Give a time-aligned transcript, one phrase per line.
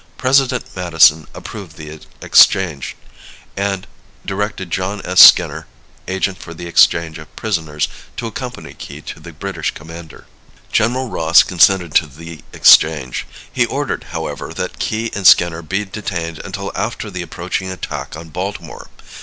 [0.17, 2.95] President Madison approved the exchange,
[3.55, 3.85] and
[4.25, 5.21] directed John S.
[5.21, 5.67] Skinner,
[6.07, 10.25] agent for the exchange of prisoners, to accompany Key to the British commander.
[10.71, 13.27] General Ross consented to the exchange.
[13.53, 18.29] He ordered, however, that Key and Skinner be detained until after the approaching attack on
[18.29, 18.89] Baltimore.